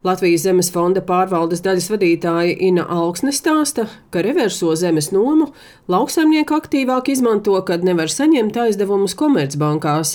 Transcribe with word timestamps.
Latvijas 0.00 0.46
zemes 0.46 0.70
fonda 0.72 1.02
pārvaldes 1.04 1.60
daļas 1.60 1.90
vadītāja 1.92 2.54
Ina 2.64 2.86
Alksne 2.88 3.34
stāsta, 3.36 3.82
ka 4.08 4.22
reverso 4.24 4.72
zemes 4.80 5.10
nomu 5.12 5.50
lauksaimnieki 5.92 6.56
aktīvāk 6.56 7.10
izmanto, 7.12 7.58
kad 7.68 7.84
nevar 7.84 8.08
saņemt 8.08 8.56
aizdevumus 8.62 9.12
komercbankās. 9.20 10.14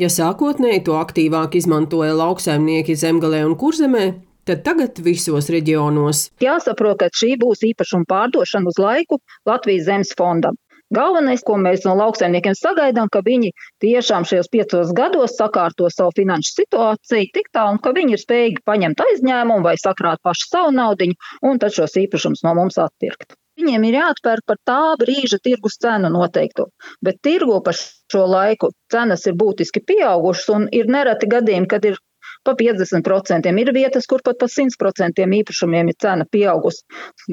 Ja 0.00 0.08
sākotnēji 0.08 0.86
to 0.88 0.96
aktīvāk 0.96 1.58
izmantoja 1.60 2.16
lauksaimnieki 2.16 2.96
zemgalē 2.96 3.42
un 3.44 3.58
kurzemē, 3.60 4.06
tad 4.48 4.64
tagad 4.64 5.04
visos 5.04 5.52
reģionos. 5.52 6.30
Jāsaprot, 6.40 6.96
ka 7.04 7.12
šī 7.12 7.34
būs 7.44 7.60
īpašuma 7.74 8.08
pārdošana 8.08 8.72
uz 8.72 8.80
laiku 8.80 9.20
Latvijas 9.44 9.84
zemes 9.90 10.16
fondam. 10.16 10.56
Galvenais, 10.94 11.42
ko 11.42 11.56
mēs 11.58 11.82
no 11.82 11.96
lauksaimniekiem 11.98 12.54
sagaidām, 12.54 13.08
ka 13.10 13.22
viņi 13.26 13.50
tiešām 13.82 14.26
šajos 14.30 14.50
piecos 14.52 14.92
gados 14.94 15.34
sakārto 15.34 15.88
savu 15.90 16.14
finanšu 16.14 16.52
situāciju 16.60 17.32
tik 17.34 17.50
tālu, 17.56 17.80
ka 17.82 17.90
viņi 17.96 18.14
ir 18.14 18.22
spējīgi 18.22 18.62
paņemt 18.70 19.02
aizņēmumu 19.06 19.66
vai 19.66 19.74
sakrāt 19.82 20.22
pašu 20.22 20.46
savu 20.52 20.76
naudiņu 20.76 21.18
un 21.50 21.58
tad 21.58 21.74
šos 21.74 21.98
īpašumus 22.04 22.46
no 22.46 22.54
mums 22.54 22.78
atpirkt. 22.78 23.34
Viņiem 23.56 23.84
ir 23.88 23.94
jāatpērk 23.96 24.44
par 24.46 24.58
tā 24.68 24.80
brīža 25.00 25.40
tirgus 25.42 25.78
cenu 25.82 26.10
noteikto, 26.12 26.68
bet 27.02 27.18
tirgo 27.24 27.58
par 27.64 27.74
šo 27.74 28.26
laiku 28.30 28.70
cenas 28.92 29.26
ir 29.26 29.34
būtiski 29.40 29.82
pieaugušas 29.90 30.50
un 30.54 30.68
ir 30.76 30.92
nereti 30.92 31.26
gadījumi, 31.32 31.70
kad 31.72 31.88
ir 31.88 31.96
pa 32.46 32.54
50%. 32.58 33.50
Ir 33.62 33.72
vietas, 33.74 34.06
kur 34.10 34.22
pat 34.24 34.38
pa 34.40 34.48
100% 34.50 35.26
īpašumiem 35.40 35.90
ir 35.90 35.98
cena 36.02 36.26
pieaugusi. 36.30 36.84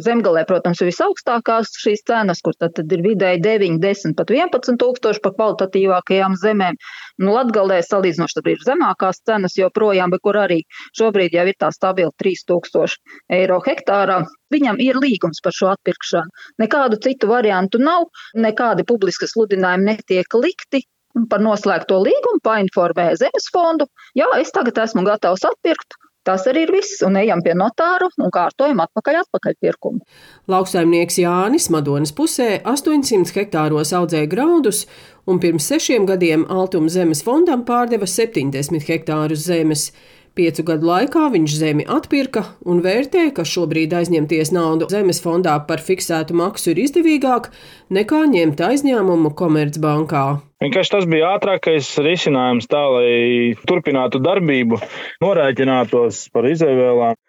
Zemgalē, 0.05 0.45
protams, 0.49 0.81
ir 0.81 0.89
visaugstākās 0.89 1.73
šīs 1.83 2.05
cenas, 2.09 2.41
kur 2.45 2.57
tad, 2.57 2.73
tad 2.77 2.91
ir 2.95 3.03
vidēji 3.05 3.41
9, 3.45 3.79
10, 3.83 4.15
pat 4.19 4.33
11 4.33 4.79
tūkstoši 4.81 5.23
pa 5.23 5.33
kvalitatīvākajām 5.37 6.37
zemēm. 6.41 6.79
Nu, 7.23 7.33
Latgalē 7.37 7.81
salīdzinoši 7.85 8.39
tad 8.39 8.51
ir 8.53 8.63
zemākās 8.67 9.21
cenas 9.27 9.57
joprojām, 9.59 10.13
bet 10.13 10.23
kur 10.25 10.39
arī 10.43 10.61
šobrīd 10.99 11.37
jau 11.37 11.45
ir 11.49 11.59
tā 11.59 11.69
stabila 11.75 12.13
3000 12.21 12.97
eiro 13.37 13.59
hektārā. 13.65 14.23
Viņam 14.53 14.79
ir 14.83 14.99
līgums 15.01 15.41
par 15.43 15.55
šo 15.55 15.71
atpirkšanu. 15.73 16.33
Nekādu 16.61 16.99
citu 17.01 17.29
variantu 17.31 17.81
nav, 17.81 18.09
nekādi 18.37 18.85
publiski 18.85 19.29
sludinājumi 19.29 19.93
netiek 19.93 20.37
likti 20.37 20.83
par 21.29 21.43
noslēgto 21.43 21.99
līgumu 22.03 22.41
painformē 22.45 23.11
Zemes 23.19 23.49
fondu, 23.53 23.89
jā, 24.17 24.29
es 24.39 24.53
tagad 24.55 24.81
esmu 24.85 25.05
gatavs 25.07 25.45
atpirkt. 25.49 25.97
Tas 26.23 26.45
arī 26.47 26.61
ir 26.63 26.71
viss, 26.71 27.01
un 27.03 27.17
ejam 27.19 27.41
pie 27.43 27.51
notāra 27.59 28.07
un 28.15 28.31
kārtojam 28.31 28.79
atpakaļ 28.79 29.17
atpakaļ 29.25 29.57
pirkumu. 29.59 29.99
Lauksaimnieks 30.47 31.19
Jānis 31.19 31.67
Madonas 31.73 32.13
pusē 32.15 32.61
800 32.63 33.35
hektāros 33.35 33.91
audzēja 33.97 34.29
graudus, 34.31 34.85
un 35.27 35.41
pirms 35.43 35.67
sešiem 35.67 36.07
gadiem 36.07 36.45
Altuma 36.47 36.87
zemes 36.93 37.25
fondam 37.27 37.65
pārdeva 37.67 38.07
70 38.07 38.87
hektārus 38.87 39.43
zemes. 39.49 39.89
Piecu 40.33 40.63
gadu 40.65 40.87
laikā 40.89 41.27
viņš 41.29 41.55
zemi 41.59 41.83
atpirka 41.85 42.41
un 42.65 42.79
vērtē, 42.81 43.27
ka 43.37 43.43
šobrīd 43.45 43.91
aizņemties 43.93 44.49
naudu 44.55 44.87
zemes 44.89 45.19
fondā 45.21 45.59
par 45.67 45.83
fiksētu 45.85 46.33
maksu 46.39 46.71
ir 46.71 46.81
izdevīgāk 46.87 47.51
nekā 47.93 48.23
ņemt 48.31 48.63
aizņēmumu 48.65 49.29
Komercbankā. 49.37 50.23
Vienkārši 50.65 50.93
tas 50.95 51.05
bija 51.11 51.35
ātrākais 51.35 51.91
risinājums 52.01 52.65
tā, 52.71 52.81
lai 52.95 53.53
turpinātu 53.69 54.23
darbību, 54.25 54.81
norēķinātos 55.21 56.25
par 56.33 56.49
izvēlēm 56.49 57.19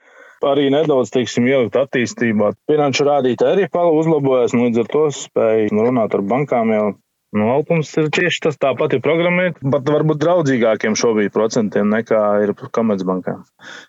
arī 0.44 0.70
nedaudz, 0.72 1.12
teiksim, 1.12 1.46
ielikt 1.48 1.76
attīstībā. 1.80 2.54
Finanšu 2.70 3.06
rādītāji 3.08 3.68
arī 3.68 3.68
uzlabojas, 4.00 4.56
līdz 4.56 4.82
ar 4.82 4.90
to 4.92 5.06
spēju 5.12 5.76
runāt 5.76 6.16
ar 6.16 6.24
bankām 6.24 6.72
jau 6.72 6.86
Nu, 7.34 7.48
Alpums 7.50 7.88
ir 7.98 8.12
tieši 8.14 8.44
tas 8.46 8.58
tāpat 8.62 8.92
ir 8.94 9.00
programmēts, 9.02 9.58
pat 9.72 9.88
varbūt 9.90 10.20
draudzīgākiem 10.22 10.94
šobrīd 10.98 11.32
procentiem 11.34 11.88
nekā 11.90 12.20
ir 12.44 12.52
Komercbankā. 12.54 13.40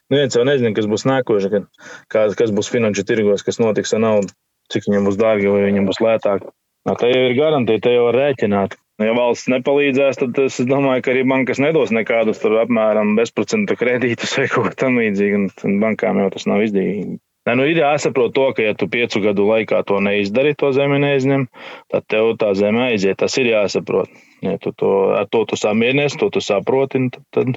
Neviens 0.09 0.37
jau 0.37 0.45
nezina, 0.49 0.71
kas 0.73 0.87
būs 0.89 1.05
nākošais, 1.05 1.67
kas 2.09 2.53
būs 2.57 2.71
finanšu 2.73 3.05
tirgos, 3.05 3.45
kas 3.45 3.61
notiks 3.61 3.93
ar 3.93 4.01
naudu, 4.01 4.33
cik 4.73 4.89
viņam 4.89 5.11
būs 5.11 5.19
dārgi 5.21 5.53
vai 5.53 5.67
viņam 5.67 5.85
būs 5.91 6.01
lētāk. 6.01 6.49
No, 6.89 6.97
te 6.97 7.11
jau 7.11 7.21
ir 7.27 7.37
garantīja, 7.37 7.83
te 7.85 7.93
jau 7.93 8.07
var 8.07 8.17
rēķināt. 8.23 8.79
Ja 9.03 9.11
valsts 9.11 9.49
nepalīdzēs, 9.51 10.21
tad 10.21 10.37
es 10.39 10.57
domāju, 10.65 11.03
ka 11.05 11.13
arī 11.13 11.25
bankas 11.27 11.59
nedos 11.61 11.93
nekādus 11.93 12.39
tur 12.41 12.55
apmēram 12.61 13.13
bezprocentu 13.17 13.75
kredītus 13.77 14.37
vai 14.39 14.49
ko 14.49 14.65
tamlīdzīgu, 14.71 15.49
bankām 15.81 16.21
jau 16.23 16.29
tas 16.33 16.47
nav 16.49 16.63
izdevīgi. 16.65 17.19
Ne, 17.45 17.53
nu 17.59 17.65
ir 17.69 17.77
jāsaprot 17.77 18.33
to, 18.33 18.47
ka, 18.57 18.63
ja 18.65 18.73
tu 18.77 18.87
piecu 18.89 19.21
gadu 19.21 19.45
laikā 19.45 19.83
to 19.85 19.99
neizdari, 20.01 20.55
to 20.57 20.71
zemi 20.73 20.97
neizņem, 21.03 21.45
tad 21.93 22.07
tev 22.09 22.31
tā 22.41 22.55
zeme 22.57 22.87
aiziet. 22.87 23.19
Tas 23.21 23.37
ir 23.37 23.51
jāsaprot. 23.51 24.09
Ja 24.45 24.57
tu 24.61 24.73
to, 24.73 24.91
ar 25.17 25.29
to 25.29 25.43
tu 25.49 25.59
samierinies, 25.59 26.17
to 26.17 26.31
tu 26.33 26.41
saproti, 26.41 27.05
tad, 27.13 27.27
tad, 27.37 27.53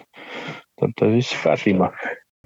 tad, 0.80 0.92
tad 0.92 1.14
viss 1.16 1.32
ir 1.32 1.40
kārtībā. 1.46 1.88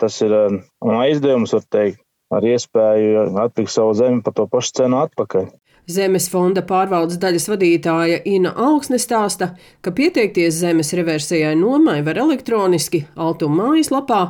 Tas 0.02 0.20
ir 0.22 0.34
um, 0.38 0.60
aizdevums, 1.02 1.54
var 1.58 1.66
teikt, 1.74 1.98
ar 2.32 2.46
iespēju 2.46 3.26
atpirkt 3.42 3.74
savu 3.74 3.92
zemi 3.98 4.22
par 4.24 4.38
to 4.38 4.46
pašu 4.50 4.78
cenu 4.78 5.02
atpakaļ. 5.02 5.50
Zemes 5.90 6.28
fonda 6.30 6.62
pārvaldes 6.62 7.18
daļas 7.18 7.48
vadītāja 7.50 8.20
Ina 8.30 8.52
Augsne 8.54 9.00
stāsta, 9.02 9.48
ka 9.82 9.90
pieteikties 9.90 10.60
zemes 10.60 10.92
reversijai 10.94 11.56
nomai 11.58 11.96
var 12.06 12.20
elektroniski 12.22 13.00
Altuma 13.18 13.64
mājaslapā, 13.64 14.20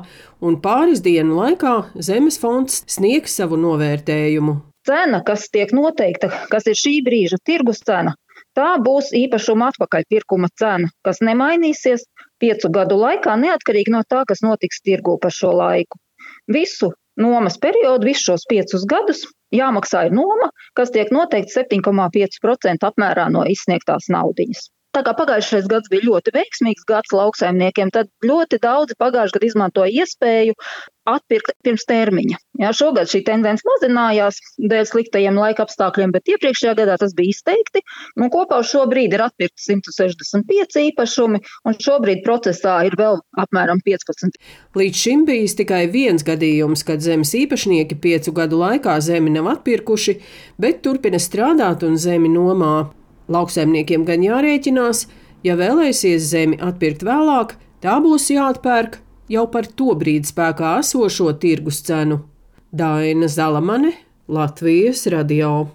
un 0.40 0.56
pāris 0.64 1.02
dienu 1.04 1.36
laikā 1.36 1.74
Zemes 2.00 2.40
fonds 2.40 2.78
sniegs 2.88 3.36
savu 3.36 3.58
novērtējumu. 3.60 4.54
Cena, 4.88 5.20
kas 5.26 5.44
tiek 5.52 5.74
noteikta, 5.76 6.32
kas 6.48 6.64
ir 6.72 6.78
šī 6.78 6.94
brīža 7.04 7.36
tirgus 7.44 7.84
cena, 7.84 8.16
tā 8.56 8.70
būs 8.80 9.12
īpašuma 9.12 9.68
atpakaļpirkuma 9.74 10.48
cena, 10.56 10.88
kas 11.04 11.20
nemainīsies 11.20 12.08
piecu 12.40 12.72
gadu 12.72 12.96
laikā, 12.96 13.36
neatkarīgi 13.44 13.92
no 13.92 14.00
tā, 14.08 14.24
kas 14.24 14.40
notiks 14.40 14.80
tirgu 14.80 15.18
par 15.20 15.36
šo 15.36 15.52
laiku. 15.60 16.00
Visu 16.48 16.94
nomas 17.20 17.60
periodu, 17.60 18.08
visus 18.08 18.24
šos 18.32 18.48
piecus 18.48 18.88
gadus, 18.88 19.26
jāmaksā 19.52 20.06
ir 20.08 20.14
noma, 20.16 20.50
kas 20.78 20.92
tiek 20.94 21.12
noteikti 21.14 21.54
7,5% 21.58 22.88
apmērā 22.88 23.28
no 23.32 23.44
izsniegtās 23.48 24.08
naudiņas. 24.12 24.68
Tā 24.92 25.00
kā 25.06 25.14
pagājušais 25.16 25.68
gads 25.72 25.88
bija 25.88 26.04
ļoti 26.04 26.34
veiksmīgs 26.34 26.84
gads 26.88 27.14
lauksaimniekiem, 27.16 27.92
tad 27.94 28.10
ļoti 28.28 28.58
daudzi 28.60 28.96
pagājušajā 29.00 29.38
gadā 29.38 29.48
izmantoja 29.48 30.02
iespēju 30.02 30.56
atpirkt 31.08 31.56
pirms 31.64 31.86
termiņa. 31.88 32.36
Jā, 32.60 32.70
šogad 32.76 33.10
šī 33.10 33.22
tendence 33.26 33.64
mazinājās 33.66 34.38
dēļ 34.60 34.84
sliktajiem 34.90 35.40
laika 35.40 35.64
apstākļiem, 35.64 36.12
bet 36.14 36.28
iepriekšējā 36.30 36.76
gadā 36.78 36.98
tas 37.00 37.16
bija 37.18 37.32
izteikti. 37.32 37.82
Un 38.20 38.30
kopā 38.34 38.60
šobrīd 38.68 39.16
ir 39.16 39.24
atpirkti 39.24 39.64
165 39.64 40.78
īpašumi, 40.84 41.42
un 41.66 41.80
šobrīd 41.88 42.22
procesā 42.28 42.78
ir 42.86 42.96
vēl 43.00 43.18
apmēram 43.42 43.82
15. 43.88 44.38
Līdz 44.78 45.04
šim 45.08 45.26
bijis 45.26 45.56
tikai 45.58 45.86
viens 45.90 46.22
gadījums, 46.26 46.84
kad 46.86 47.02
zemes 47.02 47.34
īpašnieki 47.40 47.98
piecu 48.02 48.36
gadu 48.36 48.62
laikā 48.62 49.00
zemi 49.02 49.34
nav 49.34 49.50
atpirkuši, 49.56 50.20
bet 50.62 50.84
turpina 50.86 51.18
strādāt 51.22 51.88
un 51.88 51.98
zemi 51.98 52.30
nomā. 52.30 52.92
Lauksaimniekiem 53.30 54.06
gan 54.08 54.24
jārēķinās, 54.24 55.06
ja 55.46 55.56
vēlēsies 55.58 56.30
zemi 56.32 56.58
atpirkt 56.62 57.04
vēlāk, 57.06 57.56
tā 57.82 57.98
būs 58.02 58.30
jāatpērk 58.34 58.98
jau 59.32 59.46
par 59.52 59.68
to 59.78 59.94
brīdi 59.98 60.28
spēkā 60.28 60.78
esošo 60.82 61.32
tirgus 61.42 61.82
cenu. 61.86 62.22
Daina 62.72 63.28
Zalamane, 63.28 63.92
Latvijas 64.28 65.06
radio. 65.12 65.68